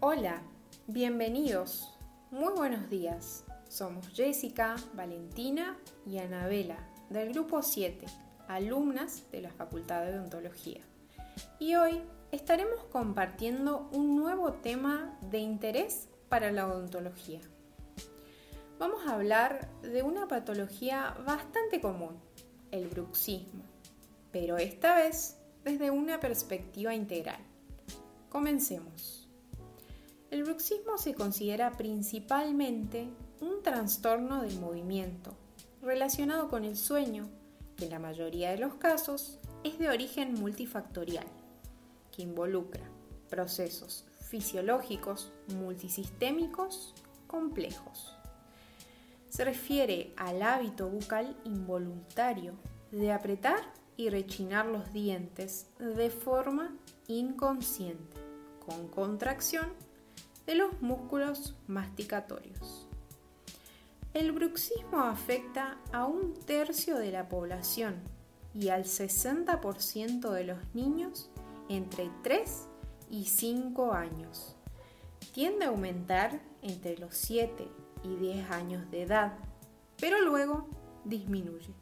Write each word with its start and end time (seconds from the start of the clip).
Hola, 0.00 0.42
bienvenidos. 0.86 1.92
Muy 2.30 2.52
buenos 2.54 2.88
días. 2.88 3.44
Somos 3.68 4.06
Jessica, 4.14 4.76
Valentina 4.94 5.76
y 6.06 6.18
Anabela 6.18 6.78
del 7.10 7.32
grupo 7.32 7.62
7, 7.62 8.06
alumnas 8.46 9.28
de 9.32 9.40
la 9.40 9.50
Facultad 9.50 10.04
de 10.04 10.16
Odontología. 10.16 10.82
Y 11.58 11.74
hoy 11.74 12.00
estaremos 12.30 12.84
compartiendo 12.92 13.88
un 13.92 14.14
nuevo 14.14 14.52
tema 14.52 15.18
de 15.32 15.38
interés 15.38 16.06
para 16.28 16.52
la 16.52 16.68
odontología. 16.68 17.40
Vamos 18.78 19.04
a 19.04 19.14
hablar 19.14 19.68
de 19.82 20.04
una 20.04 20.28
patología 20.28 21.16
bastante 21.26 21.80
común, 21.80 22.20
el 22.70 22.86
bruxismo, 22.86 23.64
pero 24.30 24.58
esta 24.58 24.94
vez 24.94 25.38
desde 25.64 25.90
una 25.90 26.20
perspectiva 26.20 26.94
integral. 26.94 27.40
Comencemos. 28.28 29.27
El 30.30 30.44
bruxismo 30.44 30.98
se 30.98 31.14
considera 31.14 31.72
principalmente 31.72 33.08
un 33.40 33.62
trastorno 33.62 34.42
del 34.42 34.60
movimiento 34.60 35.34
relacionado 35.80 36.50
con 36.50 36.64
el 36.64 36.76
sueño, 36.76 37.30
que 37.76 37.86
en 37.86 37.92
la 37.92 37.98
mayoría 37.98 38.50
de 38.50 38.58
los 38.58 38.74
casos 38.74 39.38
es 39.64 39.78
de 39.78 39.88
origen 39.88 40.34
multifactorial, 40.34 41.26
que 42.14 42.22
involucra 42.22 42.82
procesos 43.30 44.04
fisiológicos 44.20 45.32
multisistémicos 45.54 46.94
complejos. 47.26 48.14
Se 49.30 49.46
refiere 49.46 50.12
al 50.16 50.42
hábito 50.42 50.90
bucal 50.90 51.36
involuntario 51.44 52.52
de 52.90 53.12
apretar 53.12 53.60
y 53.96 54.10
rechinar 54.10 54.66
los 54.66 54.92
dientes 54.92 55.68
de 55.78 56.10
forma 56.10 56.76
inconsciente, 57.06 58.16
con 58.66 58.88
contracción 58.88 59.87
de 60.48 60.54
los 60.54 60.80
músculos 60.80 61.54
masticatorios. 61.66 62.88
El 64.14 64.32
bruxismo 64.32 65.00
afecta 65.00 65.76
a 65.92 66.06
un 66.06 66.32
tercio 66.32 66.96
de 66.96 67.12
la 67.12 67.28
población 67.28 67.96
y 68.54 68.70
al 68.70 68.84
60% 68.84 70.30
de 70.30 70.44
los 70.44 70.58
niños 70.72 71.30
entre 71.68 72.10
3 72.22 72.66
y 73.10 73.26
5 73.26 73.92
años. 73.92 74.56
Tiende 75.34 75.66
a 75.66 75.68
aumentar 75.68 76.40
entre 76.62 76.96
los 76.96 77.14
7 77.14 77.68
y 78.04 78.16
10 78.16 78.50
años 78.50 78.90
de 78.90 79.02
edad, 79.02 79.36
pero 80.00 80.22
luego 80.22 80.66
disminuye. 81.04 81.74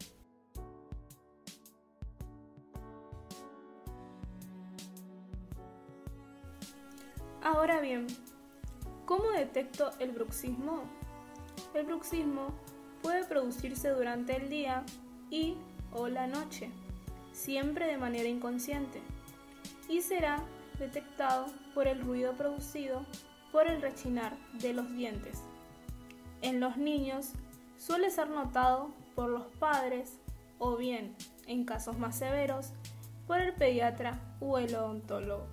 Ahora 7.44 7.80
bien, 7.80 8.08
¿Cómo 9.06 9.30
detecto 9.30 9.92
el 10.00 10.10
bruxismo? 10.10 10.82
El 11.74 11.86
bruxismo 11.86 12.48
puede 13.02 13.24
producirse 13.24 13.90
durante 13.90 14.34
el 14.36 14.50
día 14.50 14.84
y 15.30 15.54
o 15.92 16.08
la 16.08 16.26
noche, 16.26 16.70
siempre 17.30 17.86
de 17.86 17.98
manera 17.98 18.28
inconsciente, 18.28 19.00
y 19.88 20.00
será 20.02 20.42
detectado 20.80 21.46
por 21.72 21.86
el 21.86 22.00
ruido 22.00 22.32
producido 22.32 23.06
por 23.52 23.68
el 23.68 23.80
rechinar 23.80 24.36
de 24.54 24.72
los 24.72 24.90
dientes. 24.92 25.40
En 26.42 26.58
los 26.58 26.76
niños 26.76 27.30
suele 27.78 28.10
ser 28.10 28.28
notado 28.28 28.90
por 29.14 29.30
los 29.30 29.46
padres 29.60 30.18
o 30.58 30.76
bien, 30.76 31.14
en 31.46 31.64
casos 31.64 31.96
más 31.96 32.18
severos, 32.18 32.72
por 33.28 33.38
el 33.38 33.52
pediatra 33.52 34.18
o 34.40 34.58
el 34.58 34.74
odontólogo. 34.74 35.46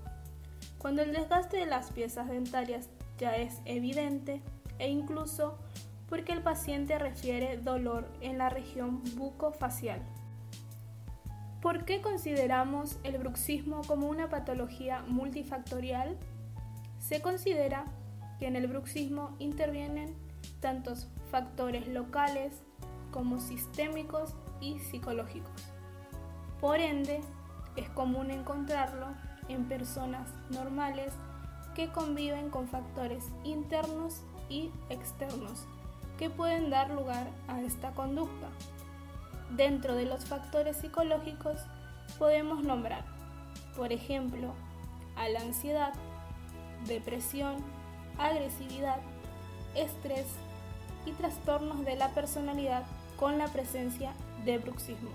Cuando 0.80 1.04
el 1.04 1.14
desgaste 1.14 1.58
de 1.58 1.66
las 1.68 1.92
piezas 1.92 2.28
dentarias 2.28 2.90
es 3.32 3.62
evidente 3.66 4.42
e 4.80 4.90
incluso 4.90 5.58
porque 6.08 6.34
el 6.34 6.42
paciente 6.42 7.00
refiere 7.00 7.58
dolor 7.58 8.08
en 8.22 8.38
la 8.38 8.50
región 8.50 9.02
bucofacial. 9.16 10.02
¿Por 11.62 11.86
qué 11.86 12.02
consideramos 12.02 13.00
el 13.04 13.18
bruxismo 13.18 13.82
como 13.88 14.08
una 14.08 14.30
patología 14.30 15.04
multifactorial? 15.08 16.18
Se 17.00 17.22
considera 17.22 17.86
que 18.38 18.48
en 18.48 18.58
el 18.58 18.68
bruxismo 18.68 19.36
intervienen 19.40 20.14
tantos 20.60 21.08
factores 21.32 21.88
locales 21.88 22.62
como 23.12 23.40
sistémicos 23.40 24.36
y 24.60 24.80
psicológicos. 24.80 25.70
Por 26.60 26.80
ende, 26.80 27.22
es 27.76 27.90
común 27.90 28.32
encontrarlo 28.32 29.08
en 29.48 29.66
personas 29.66 30.30
normales 30.50 31.14
que 31.76 31.92
conviven 31.92 32.50
con 32.50 32.68
factores 32.68 33.26
internos 33.44 34.22
y 34.50 34.72
externos 34.90 35.66
que 36.18 36.30
pueden 36.30 36.70
dar 36.70 36.92
lugar 36.92 37.28
a 37.48 37.62
esta 37.62 37.92
conducta. 37.92 38.48
Dentro 39.52 39.96
de 39.96 40.06
los 40.06 40.26
factores 40.26 40.78
psicológicos 40.78 41.60
podemos 42.18 42.64
nombrar, 42.64 43.04
por 43.76 43.92
ejemplo, 43.92 44.54
a 45.16 45.30
la 45.30 45.42
ansiedad, 45.42 45.94
depresión, 46.88 47.58
agresividad, 48.18 49.00
estrés 49.76 50.28
y 51.06 51.12
trastornos 51.12 51.84
de 51.86 51.96
la 51.96 52.10
personalidad 52.10 52.84
con 53.18 53.38
la 53.38 53.48
presencia 53.48 54.14
de 54.46 54.58
bruxismo. 54.58 55.10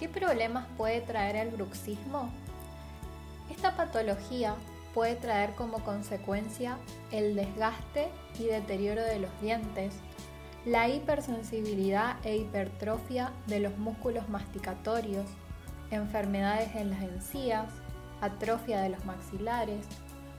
¿Qué 0.00 0.08
problemas 0.08 0.66
puede 0.78 1.02
traer 1.02 1.36
el 1.36 1.50
bruxismo? 1.50 2.30
Esta 3.50 3.76
patología 3.76 4.54
puede 4.94 5.14
traer 5.14 5.54
como 5.56 5.84
consecuencia 5.84 6.78
el 7.12 7.36
desgaste 7.36 8.08
y 8.38 8.44
deterioro 8.44 9.02
de 9.02 9.18
los 9.18 9.30
dientes, 9.42 9.92
la 10.64 10.88
hipersensibilidad 10.88 12.16
e 12.24 12.38
hipertrofia 12.38 13.34
de 13.46 13.60
los 13.60 13.76
músculos 13.76 14.26
masticatorios, 14.30 15.26
enfermedades 15.90 16.74
en 16.76 16.88
las 16.88 17.02
encías, 17.02 17.70
atrofia 18.22 18.80
de 18.80 18.88
los 18.88 19.04
maxilares, 19.04 19.84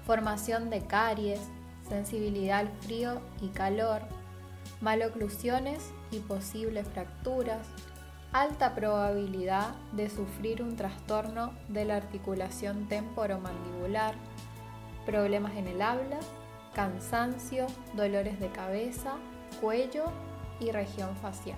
formación 0.07 0.71
de 0.71 0.81
caries, 0.81 1.39
sensibilidad 1.87 2.61
al 2.61 2.69
frío 2.81 3.21
y 3.41 3.49
calor, 3.49 4.01
maloclusiones 4.81 5.91
y 6.09 6.17
posibles 6.17 6.87
fracturas, 6.87 7.67
alta 8.33 8.73
probabilidad 8.73 9.75
de 9.91 10.09
sufrir 10.09 10.63
un 10.63 10.77
trastorno 10.77 11.51
de 11.67 11.83
la 11.85 11.97
articulación 11.97 12.87
temporomandibular, 12.87 14.15
problemas 15.05 15.55
en 15.57 15.67
el 15.67 15.81
habla, 15.81 16.19
cansancio, 16.73 17.67
dolores 17.93 18.39
de 18.39 18.49
cabeza, 18.49 19.15
cuello 19.59 20.05
y 20.61 20.71
región 20.71 21.13
facial. 21.17 21.57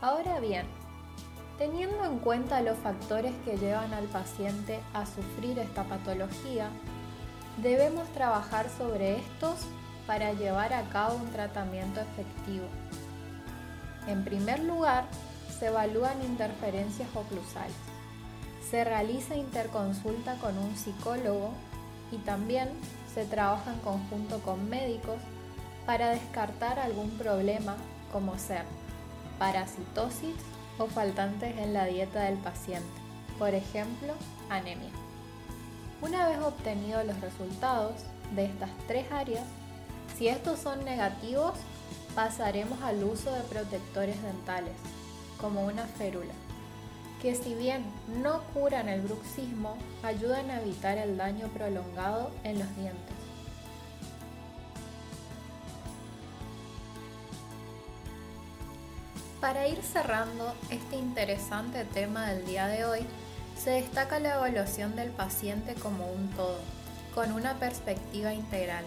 Ahora 0.00 0.40
bien, 0.40 0.64
teniendo 1.58 2.02
en 2.06 2.18
cuenta 2.20 2.62
los 2.62 2.78
factores 2.78 3.34
que 3.44 3.58
llevan 3.58 3.92
al 3.92 4.06
paciente 4.06 4.80
a 4.94 5.04
sufrir 5.04 5.58
esta 5.58 5.84
patología, 5.84 6.70
debemos 7.58 8.08
trabajar 8.14 8.70
sobre 8.70 9.18
estos 9.18 9.66
para 10.06 10.32
llevar 10.32 10.72
a 10.72 10.84
cabo 10.84 11.16
un 11.16 11.30
tratamiento 11.30 12.00
efectivo. 12.00 12.64
En 14.10 14.24
primer 14.24 14.58
lugar, 14.58 15.04
se 15.56 15.66
evalúan 15.66 16.20
interferencias 16.24 17.08
oclusales. 17.14 17.76
Se 18.68 18.82
realiza 18.82 19.36
interconsulta 19.36 20.34
con 20.38 20.58
un 20.58 20.76
psicólogo 20.76 21.52
y 22.10 22.16
también 22.16 22.68
se 23.14 23.24
trabaja 23.24 23.72
en 23.72 23.78
conjunto 23.78 24.40
con 24.40 24.68
médicos 24.68 25.18
para 25.86 26.10
descartar 26.10 26.80
algún 26.80 27.10
problema 27.18 27.76
como 28.12 28.36
ser 28.36 28.64
parasitosis 29.38 30.34
o 30.76 30.86
faltantes 30.86 31.56
en 31.58 31.72
la 31.72 31.84
dieta 31.84 32.24
del 32.24 32.38
paciente, 32.38 32.88
por 33.38 33.54
ejemplo, 33.54 34.14
anemia. 34.48 34.90
Una 36.02 36.26
vez 36.28 36.40
obtenidos 36.40 37.06
los 37.06 37.20
resultados 37.20 37.92
de 38.34 38.46
estas 38.46 38.70
tres 38.88 39.06
áreas, 39.12 39.44
si 40.18 40.26
estos 40.26 40.58
son 40.58 40.84
negativos, 40.84 41.52
pasaremos 42.14 42.80
al 42.82 43.04
uso 43.04 43.32
de 43.32 43.42
protectores 43.42 44.22
dentales, 44.22 44.74
como 45.40 45.64
una 45.64 45.86
férula, 45.86 46.34
que 47.22 47.34
si 47.34 47.54
bien 47.54 47.84
no 48.22 48.42
curan 48.54 48.88
el 48.88 49.02
bruxismo, 49.02 49.76
ayudan 50.02 50.50
a 50.50 50.60
evitar 50.60 50.98
el 50.98 51.16
daño 51.16 51.48
prolongado 51.48 52.30
en 52.44 52.58
los 52.58 52.76
dientes. 52.76 53.16
Para 59.40 59.66
ir 59.68 59.82
cerrando 59.82 60.52
este 60.68 60.96
interesante 60.96 61.84
tema 61.84 62.26
del 62.26 62.44
día 62.44 62.66
de 62.66 62.84
hoy, 62.84 63.00
se 63.56 63.70
destaca 63.70 64.20
la 64.20 64.34
evaluación 64.34 64.96
del 64.96 65.10
paciente 65.10 65.74
como 65.74 66.10
un 66.10 66.28
todo, 66.30 66.58
con 67.14 67.32
una 67.32 67.54
perspectiva 67.54 68.34
integral 68.34 68.84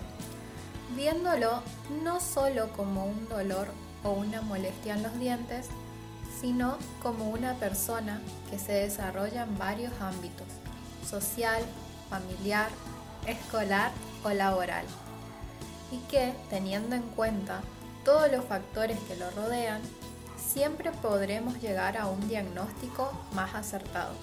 viéndolo 0.95 1.61
no 2.03 2.19
solo 2.19 2.71
como 2.73 3.05
un 3.05 3.27
dolor 3.29 3.67
o 4.03 4.11
una 4.11 4.41
molestia 4.41 4.93
en 4.95 5.03
los 5.03 5.17
dientes, 5.19 5.67
sino 6.39 6.77
como 7.01 7.29
una 7.29 7.53
persona 7.55 8.21
que 8.49 8.59
se 8.59 8.73
desarrolla 8.73 9.43
en 9.43 9.57
varios 9.57 9.93
ámbitos, 10.01 10.47
social, 11.07 11.63
familiar, 12.09 12.69
escolar 13.25 13.91
o 14.23 14.29
laboral, 14.29 14.85
y 15.91 15.97
que, 16.09 16.33
teniendo 16.49 16.95
en 16.95 17.03
cuenta 17.03 17.61
todos 18.03 18.31
los 18.31 18.43
factores 18.43 18.99
que 19.07 19.15
lo 19.15 19.29
rodean, 19.31 19.81
siempre 20.37 20.91
podremos 20.91 21.61
llegar 21.61 21.97
a 21.97 22.07
un 22.07 22.27
diagnóstico 22.27 23.11
más 23.33 23.55
acertado. 23.55 24.13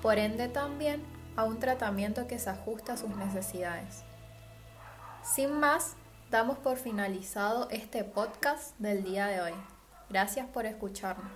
Por 0.00 0.18
ende 0.18 0.48
también 0.48 1.02
a 1.36 1.44
un 1.44 1.58
tratamiento 1.58 2.26
que 2.26 2.38
se 2.38 2.50
ajuste 2.50 2.92
a 2.92 2.96
sus 2.96 3.10
necesidades. 3.16 4.04
Sin 5.34 5.58
más, 5.58 5.94
damos 6.30 6.58
por 6.58 6.76
finalizado 6.76 7.70
este 7.70 8.04
podcast 8.04 8.78
del 8.78 9.02
día 9.02 9.28
de 9.28 9.40
hoy. 9.40 9.54
Gracias 10.10 10.46
por 10.46 10.66
escucharnos. 10.66 11.32